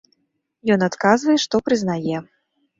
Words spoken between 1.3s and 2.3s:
што прызнае.